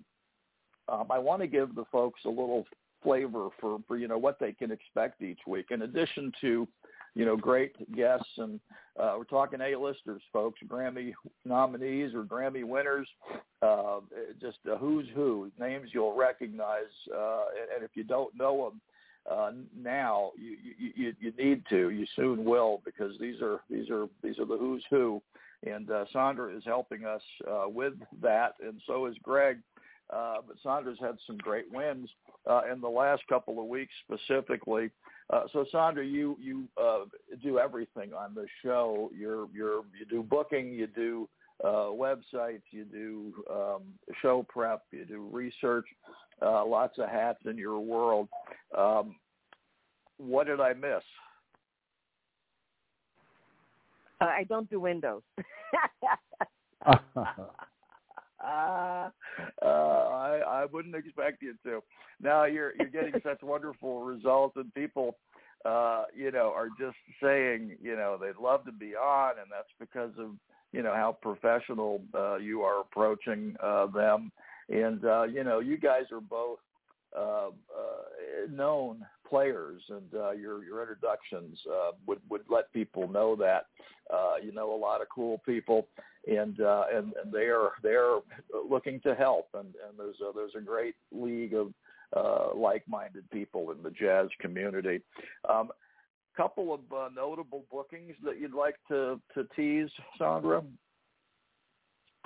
[0.87, 2.65] um, I want to give the folks a little
[3.03, 5.67] flavor for, for you know what they can expect each week.
[5.71, 6.67] In addition to
[7.13, 8.59] you know great guests and
[8.99, 11.13] uh, we're talking A-listers, folks, Grammy
[11.45, 13.07] nominees or Grammy winners,
[13.61, 13.99] uh,
[14.39, 16.83] just a who's who names you'll recognize,
[17.13, 18.81] uh, and, and if you don't know them.
[19.29, 20.55] Uh, now you,
[20.95, 24.57] you you need to you soon will because these are these are these are the
[24.57, 25.21] who's who
[25.65, 29.57] and uh, Sandra is helping us uh, with that and so is Greg
[30.11, 32.09] uh, but Sandra's had some great wins
[32.49, 34.91] uh, in the last couple of weeks specifically.
[35.31, 37.05] Uh, so Sandra, you you uh,
[37.41, 39.09] do everything on the show.
[39.17, 41.27] You're you're you do booking, you do
[41.63, 43.81] uh, websites, you do um,
[44.21, 45.85] show prep, you do research.
[46.41, 48.27] Uh, lots of hats in your world.
[48.77, 49.15] Um,
[50.17, 51.03] what did I miss?
[54.21, 55.23] Uh, I don't do Windows.
[56.85, 56.95] uh,
[59.65, 61.81] I, I wouldn't expect you to.
[62.21, 65.17] Now you're you're getting such wonderful results, and people,
[65.65, 69.67] uh, you know, are just saying, you know, they'd love to be on, and that's
[69.79, 70.31] because of
[70.71, 74.31] you know how professional uh, you are approaching uh, them,
[74.69, 76.59] and uh, you know, you guys are both
[77.15, 83.35] uh, uh, known players, and uh, your your introductions uh, would would let people know
[83.35, 83.65] that
[84.13, 85.87] uh, you know a lot of cool people,
[86.27, 88.19] and uh, and and they are they are
[88.69, 91.73] looking to help, and and there's a, there's a great league of
[92.15, 95.01] uh, like-minded people in the jazz community.
[95.49, 95.69] Um,
[96.35, 100.63] couple of uh, notable bookings that you'd like to to tease, Sandra.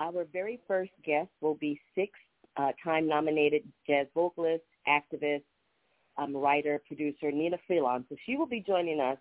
[0.00, 2.10] Our very first guest will be six
[2.56, 5.42] uh, time nominated jazz vocalist, activist,
[6.18, 8.04] um, writer, producer Nnenna Freelon.
[8.08, 9.18] So she will be joining us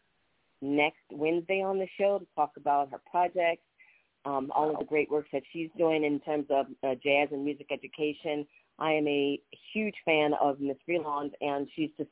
[0.61, 3.63] next Wednesday on the show to talk about her projects,
[4.25, 7.45] um, all of the great work that she's doing in terms of uh, jazz and
[7.45, 8.45] music education.
[8.77, 9.39] I am a
[9.73, 12.09] huge fan of Miss Freelon, and she's just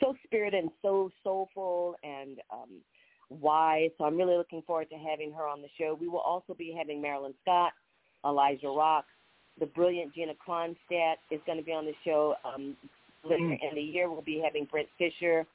[0.00, 2.80] so spirited and so soulful and um,
[3.28, 3.90] wise.
[3.98, 5.96] So I'm really looking forward to having her on the show.
[5.98, 7.72] We will also be having Marilyn Scott,
[8.24, 9.04] Elijah Rock,
[9.60, 12.34] the brilliant Gina Kronstadt is going to be on the show.
[12.44, 12.76] Um,
[13.24, 13.58] later mm.
[13.62, 15.46] in the year, we'll be having Brent Fischer,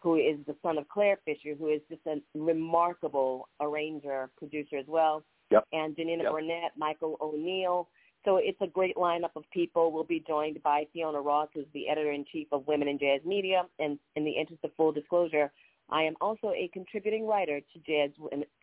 [0.00, 4.86] who is the son of Clare Fischer, who is just a remarkable arranger, producer as
[4.86, 5.22] well.
[5.50, 5.64] Yep.
[5.72, 6.32] And Janina yep.
[6.32, 7.88] Burnett, Michael O'Neill.
[8.24, 9.92] So it's a great lineup of people.
[9.92, 13.62] We'll be joined by Fiona Ross, who's the editor-in-chief of Women in Jazz Media.
[13.78, 15.50] And in the interest of full disclosure,
[15.88, 18.10] I am also a contributing writer to jazz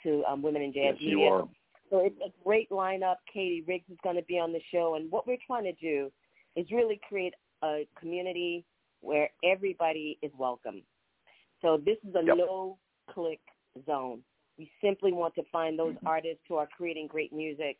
[0.03, 1.17] to um, Women in Jazz yes, Media.
[1.17, 1.47] You are.
[1.89, 3.17] So it's a great lineup.
[3.31, 4.95] Katie Riggs is going to be on the show.
[4.95, 6.11] And what we're trying to do
[6.55, 7.33] is really create
[7.63, 8.65] a community
[9.01, 10.81] where everybody is welcome.
[11.61, 12.37] So this is a yep.
[12.37, 13.39] no-clique
[13.85, 14.21] zone.
[14.57, 16.07] We simply want to find those mm-hmm.
[16.07, 17.77] artists who are creating great music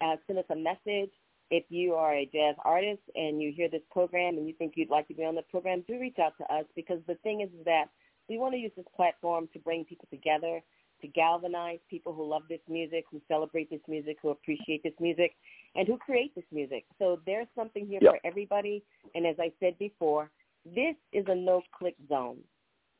[0.00, 1.10] Uh, send us a message.
[1.50, 4.90] If you are a jazz artist and you hear this program and you think you'd
[4.90, 7.48] like to be on the program, do reach out to us because the thing is
[7.64, 7.86] that
[8.28, 10.60] we want to use this platform to bring people together,
[11.00, 15.36] to galvanize people who love this music, who celebrate this music, who appreciate this music,
[15.74, 16.84] and who create this music.
[16.98, 18.12] So there's something here Yep.
[18.12, 18.82] for everybody.
[19.14, 20.30] And as I said before,
[20.64, 22.42] this is a no-clique zone.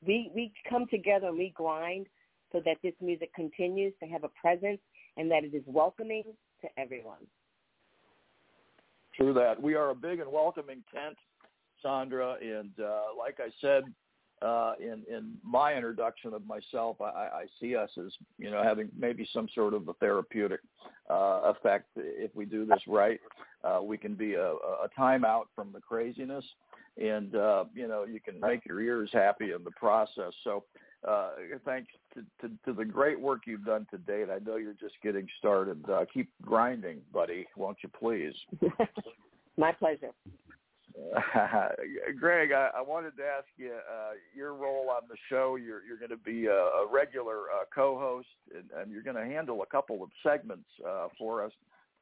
[0.07, 2.07] We we come together and we grind
[2.53, 4.81] so that this music continues to have a presence
[5.17, 6.25] and that it is welcoming
[6.63, 7.27] to everyone.
[9.15, 9.61] True that.
[9.61, 11.19] We are a big and welcoming tent,
[11.83, 13.93] Sandra, and uh, like I said
[14.43, 18.89] uh, in in my introduction of myself, I, I see us as you know having
[18.97, 20.61] maybe some sort of a therapeutic
[21.11, 23.21] uh, effect if we do this right.
[23.65, 26.45] Uh, we can be a, a timeout from the craziness,
[27.03, 30.33] and uh, you know you can make your ears happy in the process.
[30.45, 30.65] So.
[31.07, 31.31] Uh,
[31.65, 34.27] thanks to, to, to the great work you've done to date.
[34.29, 35.89] I know you're just getting started.
[35.89, 38.35] Uh, keep grinding, buddy, won't you please?
[39.57, 40.11] My pleasure.
[42.19, 45.57] Greg, I, I wanted to ask you uh, your role on the show.
[45.57, 49.25] You're you're going to be a, a regular uh, co-host, and, and you're going to
[49.25, 51.53] handle a couple of segments uh, for us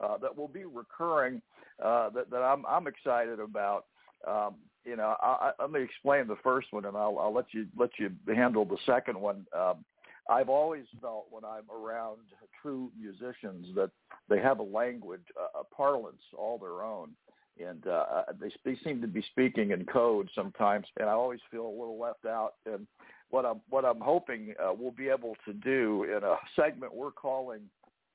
[0.00, 1.40] uh, that will be recurring.
[1.82, 3.86] Uh, that, that I'm I'm excited about.
[4.26, 7.46] Um, you know, I, I, let me explain the first one, and I'll, I'll let
[7.52, 9.46] you let you handle the second one.
[9.56, 9.84] Um,
[10.28, 12.18] I've always felt when I'm around
[12.62, 13.90] true musicians that
[14.28, 17.10] they have a language, a, a parlance all their own
[17.64, 21.66] and uh, they, they seem to be speaking in code sometimes, and I always feel
[21.66, 22.54] a little left out.
[22.66, 22.86] And
[23.30, 27.10] what I'm what I'm hoping uh, we'll be able to do in a segment we're
[27.10, 27.60] calling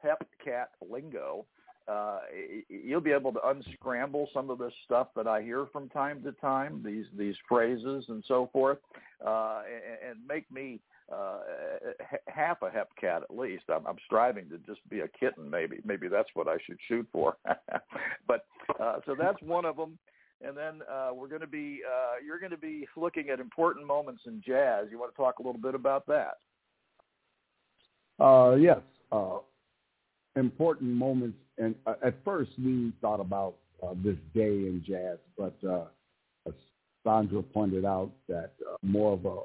[0.02, 1.46] Hep Cat Lingo,
[1.88, 2.20] uh,
[2.70, 6.32] you'll be able to unscramble some of this stuff that I hear from time to
[6.34, 8.78] time, these these phrases and so forth,
[9.26, 10.80] uh, and, and make me
[11.14, 11.40] uh,
[12.28, 13.64] half a hep cat at least.
[13.70, 15.50] I'm, I'm striving to just be a kitten.
[15.50, 17.38] Maybe maybe that's what I should shoot for.
[18.28, 18.46] but
[18.80, 19.98] uh, so that's one of them.
[20.44, 23.86] And then uh, we're going to be uh, you're going to be looking at important
[23.86, 24.88] moments in jazz.
[24.90, 26.38] You want to talk a little bit about that?
[28.20, 28.80] Uh, yes,
[29.12, 29.38] uh,
[30.36, 31.38] important moments.
[31.58, 35.86] And uh, at first we thought about uh, this day in jazz, but uh,
[37.04, 39.38] Sandra pointed out that uh, more of a,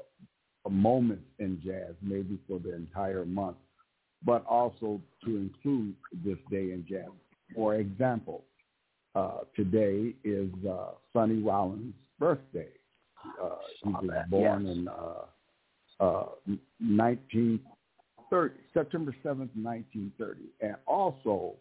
[0.67, 3.57] a moment in jazz, maybe for the entire month,
[4.23, 7.09] but also to include this day in jazz.
[7.55, 8.43] For example,
[9.15, 12.67] uh, today is uh, Sonny Rollins' birthday.
[13.41, 13.49] Uh,
[13.83, 14.75] he was born yes.
[14.75, 15.25] in uh,
[15.99, 16.25] uh,
[16.79, 20.41] 1930, September 7th, 1930.
[20.61, 21.55] And also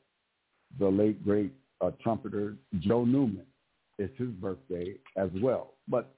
[0.79, 3.47] the late, great uh, trumpeter Joe Newman.
[3.99, 5.75] It's his birthday as well.
[5.89, 6.15] But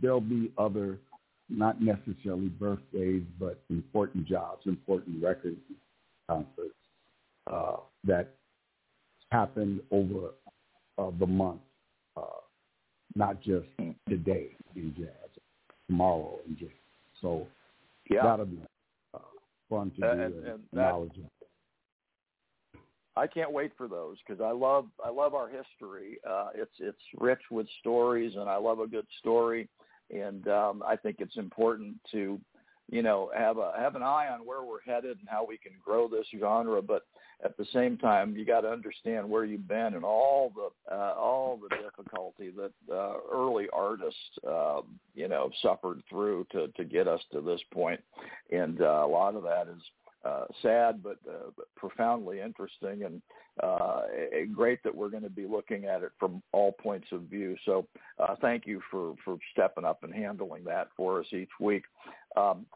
[0.00, 0.98] there'll be other,
[1.52, 5.56] not necessarily birthdays, but important jobs, important record
[6.28, 6.74] concerts
[7.52, 8.34] uh, that
[9.30, 10.30] happened over
[10.98, 11.60] uh, the month,
[12.16, 12.22] uh,
[13.14, 13.66] not just
[14.08, 15.08] today in jazz,
[15.88, 16.68] tomorrow in jazz.
[17.20, 17.46] So
[18.10, 18.24] Yeah.
[18.24, 18.62] that'll be
[19.14, 19.18] uh,
[19.68, 21.30] fun to do And- and, and.
[23.14, 26.18] I can't wait for those because I love I love our history.
[26.26, 29.68] Uh, it's it's rich with stories, and I love a good story.
[30.12, 32.40] And um, I think it's important to,
[32.90, 35.72] you know, have a have an eye on where we're headed and how we can
[35.84, 36.82] grow this genre.
[36.82, 37.06] But
[37.44, 41.14] at the same time, you got to understand where you've been and all the uh,
[41.14, 47.08] all the difficulty that uh, early artists, um, you know, suffered through to to get
[47.08, 48.00] us to this point.
[48.50, 49.82] And uh, a lot of that is
[50.24, 53.22] uh, sad but, uh, but profoundly interesting and
[53.62, 54.02] uh,
[54.54, 57.56] great that we're going to be looking at it from all points of view.
[57.64, 57.86] So
[58.18, 61.84] uh, thank you for, for stepping up and handling that for us each week.
[62.36, 62.66] Um,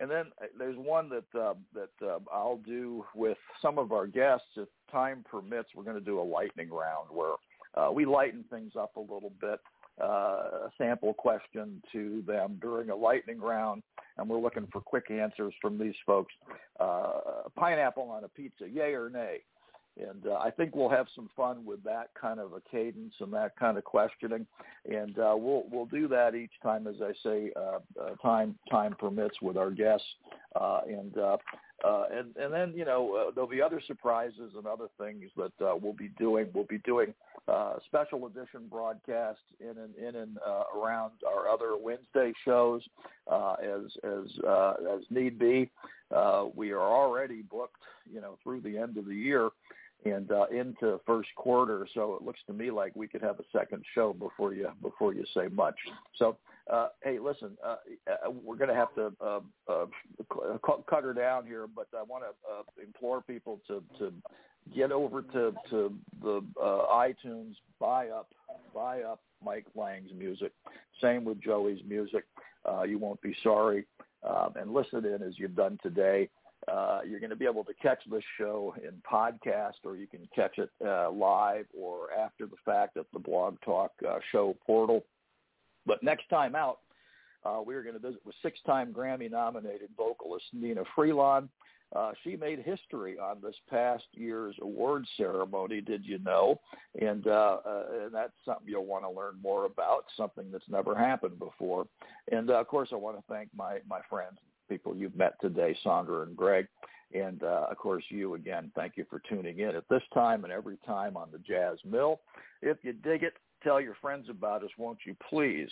[0.00, 4.06] and then uh, there's one that uh, that uh, I'll do with some of our
[4.06, 5.70] guests if time permits.
[5.74, 7.34] We're going to do a lightning round where
[7.74, 9.60] uh, we lighten things up a little bit.
[10.00, 13.82] Uh, a sample question to them during a lightning round,
[14.16, 16.32] and we're looking for quick answers from these folks.
[16.78, 19.38] Uh, pineapple on a pizza, yay or nay?
[19.98, 23.32] And uh, I think we'll have some fun with that kind of a cadence and
[23.32, 24.46] that kind of questioning,
[24.88, 28.94] and uh, we'll we'll do that each time, as I say, uh, uh, time time
[28.96, 30.06] permits with our guests.
[30.54, 31.16] Uh, and
[31.84, 35.52] uh, and and then you know uh, there'll be other surprises and other things that
[35.64, 36.48] uh, we'll be doing.
[36.52, 37.14] We'll be doing
[37.46, 42.82] uh, special edition broadcasts in and in and uh, around our other Wednesday shows
[43.30, 45.70] uh, as as uh, as need be.
[46.14, 49.50] Uh, we are already booked, you know, through the end of the year
[50.04, 51.86] and uh, into first quarter.
[51.94, 55.14] So it looks to me like we could have a second show before you before
[55.14, 55.76] you say much.
[56.16, 56.36] So
[56.70, 57.76] uh, hey, listen, uh,
[58.06, 59.86] uh we're going to have to uh, uh,
[60.88, 64.12] cut her down here, but I want to uh, implore people to to
[64.74, 68.28] get over to to the uh, iTunes, buy up,
[68.74, 70.52] buy up Mike Lang's music.
[71.00, 72.24] Same with Joey's music.
[72.68, 73.86] Uh, you won't be sorry,
[74.28, 76.28] um, and listen in as you've done today.
[76.70, 80.28] Uh, you're going to be able to catch this show in podcast, or you can
[80.34, 85.04] catch it uh, live or after the fact at the Blog Talk uh, show portal.
[85.86, 86.80] But next time out,
[87.44, 91.48] uh, we are going to visit with six-time Grammy-nominated vocalist Nnenna Freelon.
[91.96, 95.80] Uh, she made history on this past year's awards ceremony.
[95.80, 96.60] Did you know?
[97.00, 97.58] And, uh,
[98.02, 100.04] and that's something you'll want to learn more about.
[100.14, 101.86] Something that's never happened before.
[102.30, 104.36] And of course, I want to thank my my friends,
[104.68, 106.68] people you've met today, Sandra and Greg.
[107.14, 110.52] And uh, of course, you again, thank you for tuning in at this time and
[110.52, 112.20] every time on the Jazz Mill.
[112.60, 115.70] If you dig it, tell your friends about us, won't you please?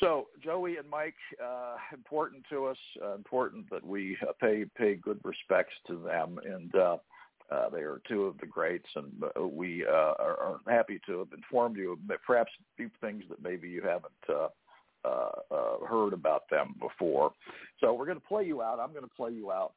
[0.00, 2.76] So Joey and Mike, uh, important to us.
[3.02, 6.96] Uh, important that we uh, pay pay good respects to them, and uh,
[7.50, 8.88] uh, they are two of the greats.
[8.94, 9.10] And
[9.50, 13.68] we are, are happy to have informed you of perhaps a few things that maybe
[13.68, 14.12] you haven't
[15.04, 17.32] uh, uh, heard about them before.
[17.80, 18.78] So we're going to play you out.
[18.80, 19.72] I'm going to play you out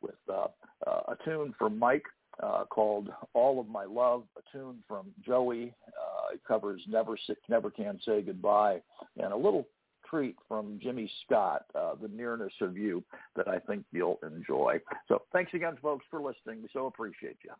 [0.00, 0.46] with uh,
[0.86, 2.04] uh, a tune from Mike
[2.42, 5.74] uh, called "All of My Love," a tune from Joey.
[5.88, 7.16] Uh, it covers "Never
[7.48, 8.80] Never Can Say Goodbye,"
[9.22, 9.66] and a little
[10.08, 13.04] treat from Jimmy Scott, uh, "The Nearness of You,"
[13.36, 14.80] that I think you'll enjoy.
[15.08, 16.62] So, thanks again, folks, for listening.
[16.62, 17.52] We so appreciate you.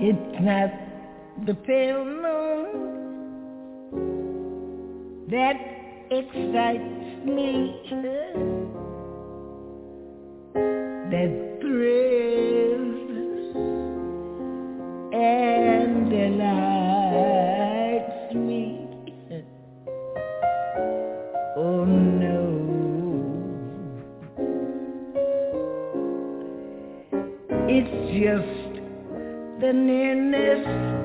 [0.00, 0.70] It's not
[1.44, 2.98] the pale moon
[5.28, 5.56] that
[6.10, 7.74] excites me.
[11.10, 11.47] That
[29.68, 30.97] The nearness.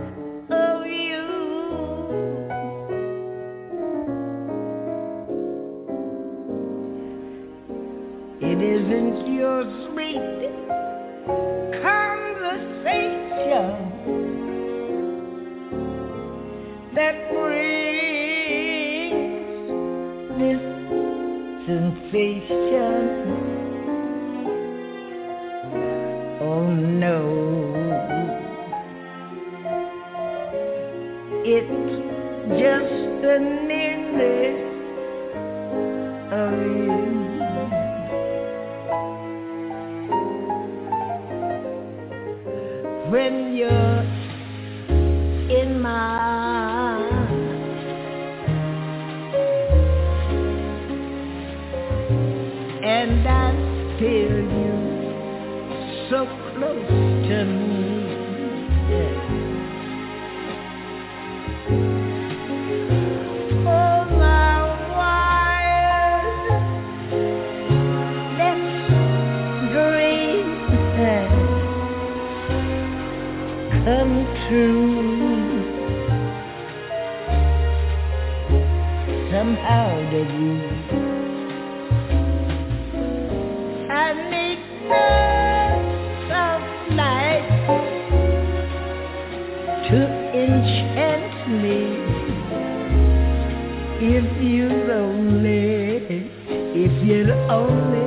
[97.50, 98.03] only